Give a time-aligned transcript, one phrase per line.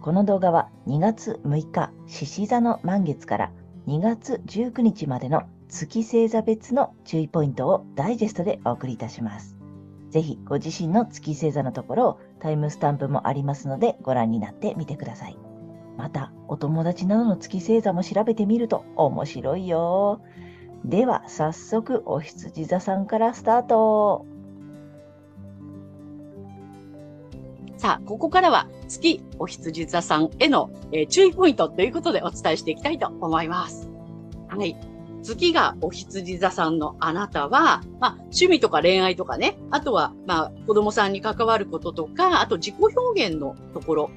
[0.00, 3.52] この動画は2月6日、獅子座の満月から
[3.86, 9.56] 2月19日までの月星座別の注意ポイントをダイジェストでお送りいたします。
[10.08, 15.38] ぜひご自身の月星座のところをタイムスタンプもありますのでご覧になってみてください。
[15.98, 20.22] また、お友達などの月星座も調べてみると面白いよ。
[20.82, 24.24] では、早速、お羊座さんからスタート。
[27.80, 33.88] さあ、ここからは月お羊座さんへの、えー、注意ポイントということでお伝えしていきたいと思います。
[34.48, 34.76] はい。
[35.22, 44.10] 月がお羊座さんのあなたは、まあ、趣味とか恋愛とかね、あとは、まあ、子供さんに関わることとか、あと自己表現のところ。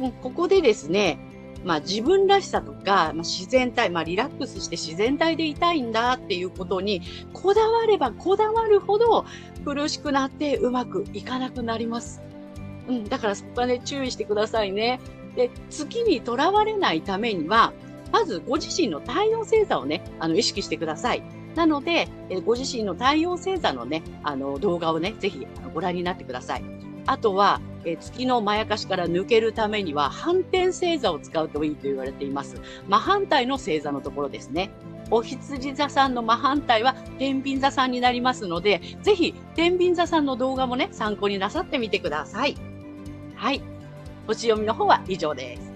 [0.00, 1.18] うん、ここでですね、
[1.62, 7.02] まあ、自分らしさとか、まあ、自然体、まあ、リラックスして自然体でいたいんだっていうことに、
[7.34, 9.26] こだわればこだわるほど
[9.66, 12.22] 苦しくなってうまくいかなくなります。
[12.88, 15.00] うん、だからそこはね、注意してくださいね。
[15.36, 17.72] で、月にとらわれないためには、
[18.12, 21.22] まずご自身の太陽星座をね、あの、意識してください。
[21.54, 26.64] なので、えご自身の太陽星座のね、あの、動画をね、ぜひご覧になってください。
[27.06, 32.60] あとは、え月のまやかしから抜けるためには、反転星座を使うといいと言われています。
[32.88, 34.70] 真反対の星座のところですね。
[35.10, 42.56] お羊座さんの真反対は天秤座さんになりますので、ぜひ天秤座さんの動画もね、参考になさってみてください。
[43.44, 43.60] はい。
[44.26, 45.70] 星読みの方は以上です。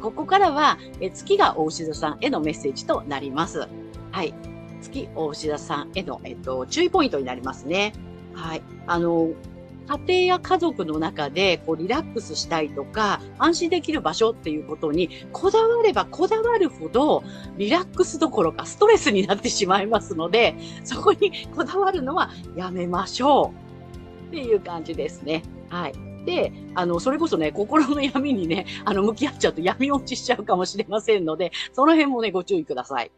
[0.00, 3.68] ここからは、え月が大牛座さんへのメッセージとなります。
[4.10, 4.34] はい。
[4.80, 7.92] 月大牛座さんへの、えっと、注意ポイントになりますね。
[8.34, 8.62] はい。
[8.88, 9.30] あの、
[9.86, 17.24] 家庭や家族の中でこうリラックスしたいとか安心できる場所っていうことにこだわればこだわるほど
[17.58, 20.54] リラックスどころかストレスになってしまいますので
[20.84, 23.71] そこにこだわるのはやめましょう
[24.32, 25.42] っていう感じですね。
[25.68, 25.92] はい。
[26.24, 33.12] で、あの、それこそね、心の闇にね、 あの、向き合っちゃうと闇落ちしちゃうかもしれませんので、その辺もね、ご注意ください。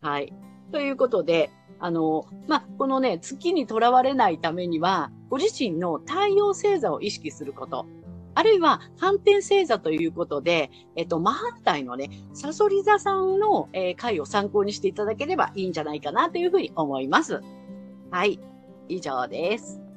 [0.00, 0.32] はい。
[0.70, 1.50] ということで、
[1.80, 7.86] あの、まあ、このね、月にとらわれないためには、ご自身の太陽星座を意識すること。
[8.34, 17.42] あるいは反転星座ということで、えっと、真反対のね、サソリ座さんの、えー、回を参考にしていただければいいんじゃないかなというふうに思います。
[18.12, 18.38] はい。
[18.88, 19.87] 以上です。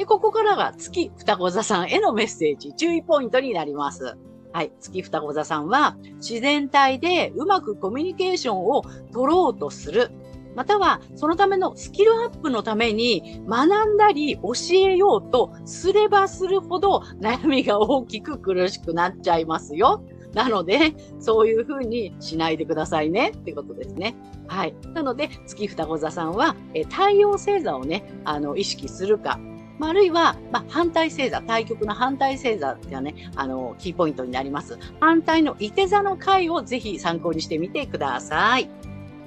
[0.00, 4.16] で、ここからが月双子座さんへのメッセージ、注意ポイントになります。
[4.50, 4.72] はい。
[4.80, 10.10] 月双子座さんは、自然体でうまくコミュニケーションを取ろうとする。
[10.56, 20.02] または、そのためのスキルアップのために学んだり教えようとすればするほど悩みが大きく苦しくなっちゃいますよ。
[20.32, 24.16] なので、そういうふうにしないでくださいねってことですね。
[24.46, 24.74] はい。
[24.94, 29.38] なので、月双子座さんは、え太陽星座をね、あの、意識するか、
[29.80, 34.78] まあ、あるいは、まあ、反対星座、対極の反対星座がね、あの、キーポイントになります。
[35.00, 38.68] 反対の伊手座の回をぜひ参考にしてみてください。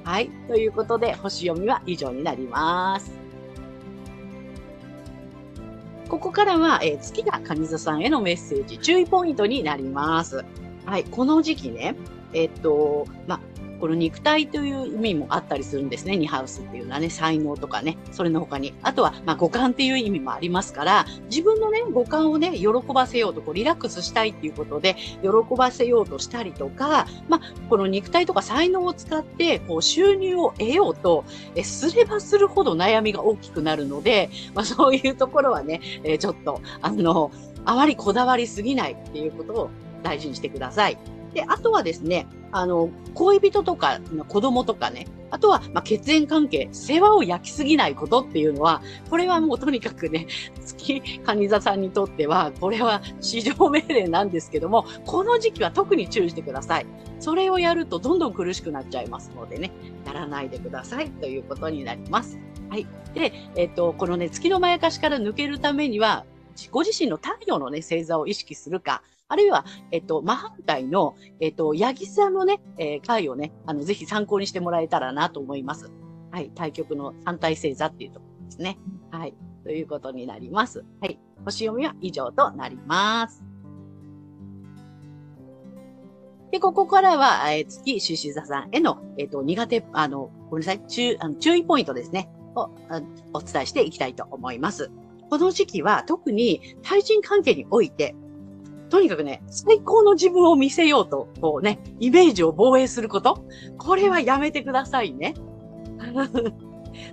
[0.03, 0.29] はい。
[0.47, 3.11] ということで、星読みは以上になります。
[6.07, 10.45] ここからは、えー、月が蟹座さんへのメッセージ、注意ポイントになります。
[10.85, 11.03] はい。
[11.05, 11.95] この時期ね、
[12.31, 13.39] えっと、まあ、
[13.83, 16.15] この肉体という意味もあったりするんですね。
[16.15, 18.73] ニハウスっていうのはね、才能とかね、それの他に。
[18.81, 37.31] あとは、まあ、五感っていう意味もありますから、自分のね、五感をね、喜ばせようと、こう、リラックスしたいっていうことで、喜ばせようとしたりとか、まあ、この肉体とか才能を使って、こう、収入を得ようと、え、すればするほど悩みが大きくなるので、まあ、そういうところはね、えー、ちょっと、あの、
[37.65, 39.69] あまりこだわりすぎないっていうことを
[40.03, 40.97] 大事にしてください。
[41.33, 50.27] で、あとはですね、あの、恋人とか、子供とかね、あとは、ま、血縁関係、世話を焼きすぎないことっていうのは、これはもうとにかくね、
[50.63, 56.85] 月、蟹座さんにとっては、これは市場命令なんですけども、この時期は特に注意してください。
[57.19, 59.71] それをやるとどんどん苦しくなっちゃいますのでね、
[60.05, 62.37] やらないでくださいということになります。
[62.69, 62.85] はい。
[63.15, 66.25] で、えっと、このね、月のまやかしから抜けるためには、
[66.69, 75.91] ご自身の太陽のね、星座を意識するか、あるいは、えっと、真反対の、えっと、ヤギ座のね、えー、回をね、あの、ぜひ参考にしてもらえたらなと思います。
[76.31, 76.51] はい。
[76.53, 78.77] 対局の反対星座っていうところですね。
[79.11, 79.33] はい。
[79.63, 80.83] ということになります。
[81.01, 81.19] はい。
[81.45, 83.43] 星読みは以上となります。
[86.51, 92.29] で、ここからは、えー、月獅子座さんへの、えっ、ー、と、苦手、あの、ごめんなさい、注、あの注意ポイントですね。
[92.55, 92.69] を
[93.33, 94.91] お伝えしていきたいと思います。
[95.29, 98.15] この時期は特に対人関係において、
[98.93, 103.43] とにかくね、最高の自分を見せようと、こうね、イメージを防衛すること。
[103.79, 105.33] これはやめてくださいね。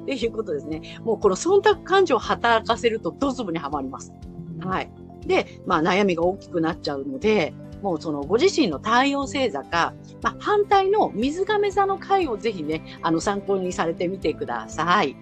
[0.02, 0.98] っていうことですね。
[1.02, 4.12] もうこの忖度感情を働かせるとドズボにはまります。
[4.60, 4.90] はい。
[5.24, 15.16] で、まあ悩みが大きくなっちゃうので、もうそのご自身の太陽星座か、まあ、反対の水亀座の回をぜひね、あの参考にされてみてください。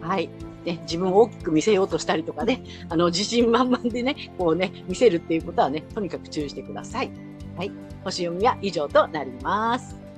[0.00, 0.30] はい。
[0.68, 7.10] ね、自分を大きく見せようとしたりとかね、あの、自信満々でね、こうね、見せるっていうことはね、とにかく注意してください。
[7.56, 7.72] はい。
[8.04, 10.08] 星読みは以上となります。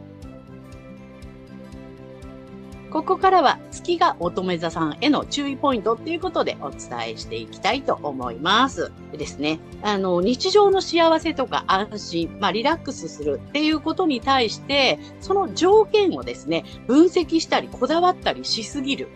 [2.91, 8.91] ここからは月が乙女座さんへの注意ポイントっていうことでお伝えしていきたいと思います。
[9.12, 19.08] でですね、あの、日常の幸せとか安心、まあ、リラックスするっていうことに対して、その条件をですね、分析したり、こだわったりしすぎる、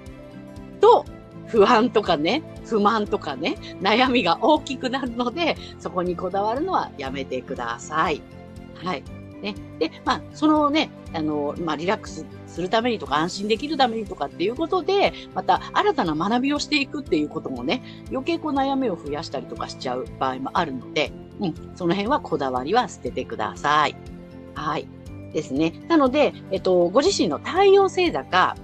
[1.55, 8.21] 不安とかね、不満とかね、悩みが大きくなるので、そこにこだわるのはやめてください。
[8.75, 9.05] はい。
[9.41, 9.55] ね。
[9.79, 23.95] で、まあ、そのね、あの、まあ、リラックスするためにとか、安心できるためにとかっていうことで、また新たな学びをしていくっていうこともね、余計こう悩みを増やしたりとかしちゃう場合もあるので、うん、その辺はこだわりは捨ててください。
[24.55, 24.89] はい。
[25.33, 25.73] ですね。
[25.89, 28.57] なので、えっと、ご自身の太陽星座か、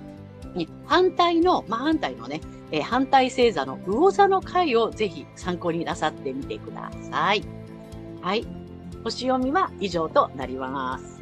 [0.54, 2.40] ね、反対の、まあ、反対のね、
[2.72, 7.44] え、反対星座の魚座の回をぜひ参考になさってみてください。
[8.20, 8.46] はい。
[9.02, 11.20] 星読みは以上となります。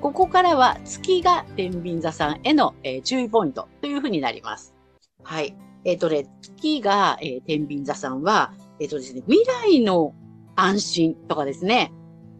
[0.00, 4.74] ここからは月が天秤座さんへの、え、注意ポイントというふうになります。
[5.22, 5.54] はい。
[5.84, 10.14] えっ、ー、とね、月が、えー、天秤座さんは、えっ、ー、とですね、未来の
[10.56, 11.92] 安心とかですね、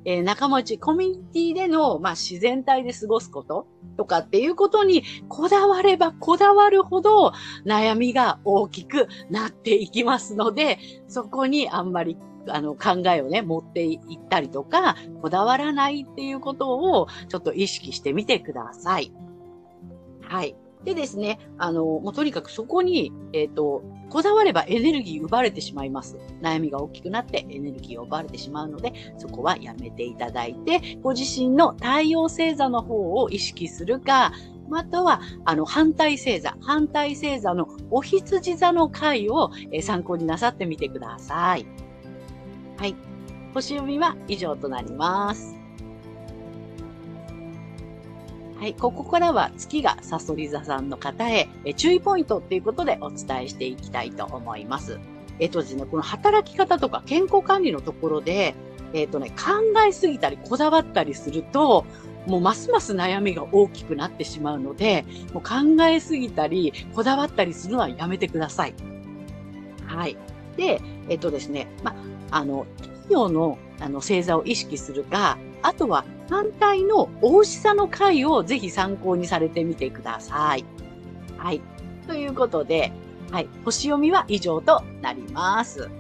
[0.05, 3.67] えー、仲間内、コミュニティでの、まあ、自然体で過ごすこと
[3.97, 7.33] とかっていうことにこだわればこだわるほど
[7.67, 12.17] 悩みが大きくなっていきますので、そこにあんまり
[12.49, 19.13] あの考えをね、持っていったりとか、こだわらないっていうことをちょっと意識してみてください。
[20.23, 20.57] はい。
[20.85, 26.17] でですね、あの、もうとにかくそこに、えっ、ー、と、こだわればエネルギー奪われてしまいます。
[26.41, 34.33] 悩みが大きくなってエネルギーを奪われてしまうので、そこはやめていただいて、ご自身の太陽星座の方を意識するか、
[34.71, 41.67] または、あの、反対星座、反対星座のお羊座の回を、え参考になさってみてください。
[42.79, 42.97] はい。
[43.53, 45.60] 星読みは以上となります。
[48.61, 55.01] はい、ここからは月がサソリ座さんの方へえ注意ポイントっていうことでお伝えしていきたいと思います。
[55.39, 58.55] えっとですね、この働き方とか健康管理のところで、
[58.93, 59.35] えっとね、考
[59.89, 61.87] えすぎたりこだわったりすると、
[62.27, 68.75] もうますます悩みが大きくなってしまうので、もう考えすぎたり、こだわったりするのはやめてください。
[69.87, 70.19] はい。
[70.59, 71.95] で、えっとですね、ま、
[72.31, 80.65] あの、企業のあの星座を意識するか、あとは反対の大牛座の回をぜひ参考にされてみてください。
[81.37, 81.61] はい。
[82.07, 82.93] ということで、
[83.33, 83.49] はい。
[83.65, 85.91] 星読みは以上となります。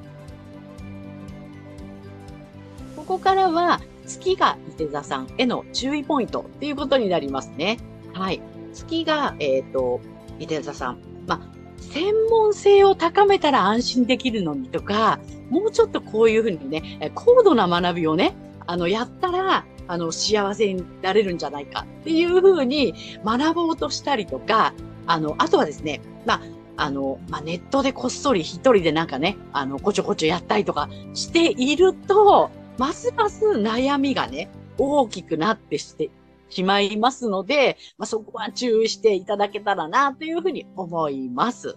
[2.97, 7.78] ここからは月が伊手座さんへの注意ポイントっていうことになりますね。
[8.12, 8.40] はい。
[8.73, 10.00] 月が、えっ、ー、と、
[10.38, 10.99] 伊手座さん。
[11.26, 11.40] まあ、
[11.81, 22.94] 専門性を高めたら安心できるのにとか、もうちょっとこういうふうにね、高度な学びをね、あの、やったら、あの、幸せになれるんじゃないかっていうふうに
[23.25, 24.73] 学ぼうとしたりとか、
[25.06, 26.40] あの、あとはですね、まあ、
[26.76, 36.09] あの、まあ、ネットでこっそり一人でなんかね、あの、こちょこちょやったりとかしていると、ますます悩みがね、大きくなってして
[36.50, 41.76] しまいますので、まあ、そこは注意していただけたらなというふうに思います。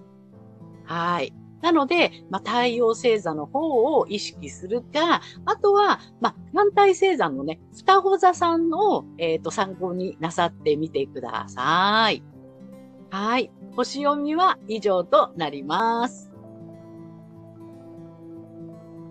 [0.85, 1.33] はい。
[1.63, 12.21] なので、まあ、太陽星座の方を意識するか、あとは、まあ、反対星座のね、双子座さんを、えっ、ー、と、参考になさってみてください。
[13.11, 13.49] はい。
[13.77, 16.33] 星読みは以上となります。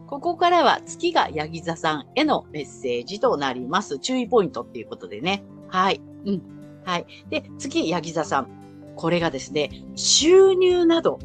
[0.07, 3.99] ここからは月がヤギ座さんへのメッセージとなります。
[3.99, 5.43] 注意ポイントっていうことでね。
[5.69, 6.03] はい。
[6.27, 6.43] うん。
[6.85, 7.07] はい。
[7.31, 8.49] で、次、ヤギ座さん。
[8.95, 11.19] これがですね、収入など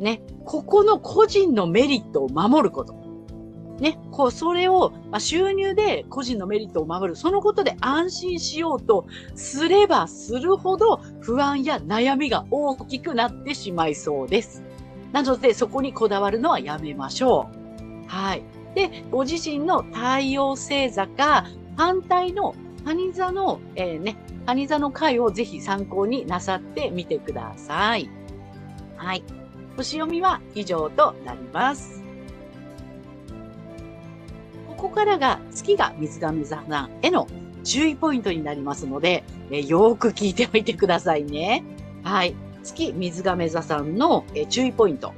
[0.00, 2.94] ね、ここの個人のメリットを守ること。
[3.78, 7.16] ね、こう、それを、まあ、収入で個人のメリットを守る。
[7.16, 14.62] そのことで安心しようとすればするほど不安や悩みが大きくなってしまいそうです。
[15.12, 17.48] なので、そこにこだわるのはやめましょ
[18.06, 18.06] う。
[18.06, 18.42] はい。
[18.74, 22.54] で、ご自身の太陽星座か、反対の
[22.84, 24.16] 蟹座の、えー、ね、
[24.46, 28.10] 蟹座の回をぜひ参考になさってみてください。
[28.96, 29.24] はい。
[29.80, 32.02] 星読みは以上となります。
[34.68, 37.26] ここからが月が水亀座さんへの
[37.64, 41.64] 注意ポイントになりますので、えよーく聞いておいてくださいね。
[42.02, 42.34] はい。
[42.62, 45.14] 月水亀座さんの、え注意ポイント。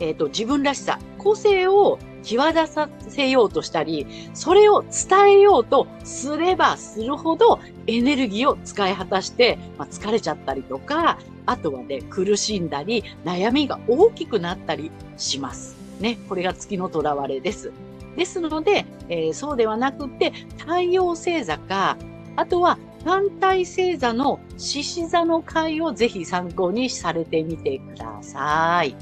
[0.00, 15.76] えっ、ー、と、自分らしさ、個性を際立たせようとしたり、それを伝えようとすればするほどエネルギーを使い果たして、まあ、疲れちゃったりとか、あとはね、苦しんだり、悩みが大きくなったりします。
[16.00, 17.72] ね、これが月の囚われです。
[18.16, 21.96] ですので、えー、そうではなくて、太陽星座か、
[22.36, 28.94] あとは反対星座の獅子座の回をぜひ参考にされてみてください。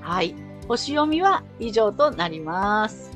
[0.00, 0.43] はい。
[0.68, 3.12] 星読みは以上となります。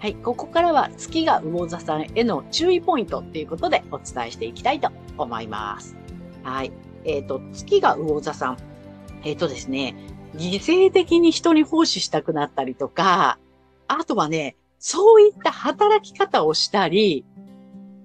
[0.00, 0.14] はい。
[0.14, 5.94] ここからは月が魚座さんへの注意ポイントということでお伝えしていきたいと思います。
[6.42, 6.72] はい。
[7.04, 8.56] えっ、ー、と、月が魚座さん。
[9.24, 9.94] えっ、ー、とですね、
[10.36, 13.38] 犠牲的に人に奉仕したくなったりとか、
[13.88, 17.26] あとはね、そういった働き方をしたり、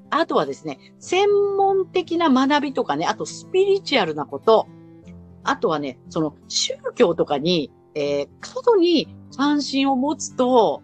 [0.09, 4.67] あとはですね、専門的な学びとかね、あとスピリチュアルなこと、
[5.45, 10.83] あとはね、その宗教とかに、えー、過度に関心を持つと、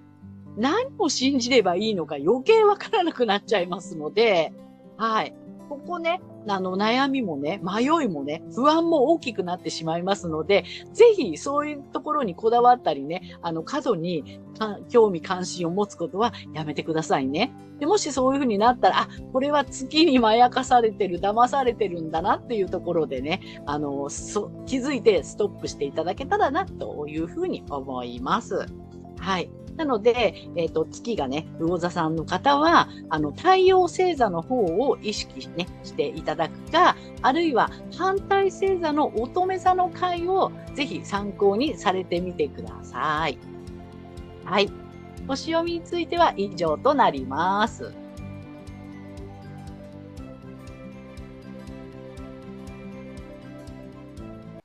[0.57, 4.53] 何を信じればいいのか余計わからなくなっちゃいますので、
[4.97, 5.33] はい。
[5.71, 14.41] ここね、あの、悩みもね、迷いもね、不安も大きくなってしまいますので、ぜひそういうところにこだわったりね、あの、過度に
[14.89, 17.53] 興味関心を持つことはやめてくださいね。
[17.79, 28.65] でもしそういうふうになったら、あ、これは月にまやかされてる、騙されてるんだなっていうところでね、あの、そ気づいてストップしていただけたらな、というふうに思います。
[29.19, 29.49] はい。
[29.77, 43.37] なので、えっ、ー、と、月がね、魚座さんの方は、あの、太陽星座の方を意識ね、していただくか、あるいは反対星座の乙女座の回をぜひ参考にされてみてください。
[44.45, 44.69] はい。
[45.27, 48.00] 星読みについては以上となります。